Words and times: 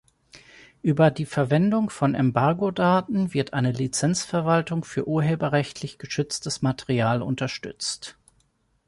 Über 0.81 1.11
die 1.11 1.27
Verwendung 1.27 1.91
von 1.91 2.15
Embargo-Daten 2.15 3.35
wird 3.35 3.53
eine 3.53 3.71
Lizenz-Verwaltung 3.71 4.83
für 4.83 5.07
urheberrechtlich 5.07 5.99
geschütztes 5.99 6.63
Material 6.63 7.21
unterstützt. 7.21 8.17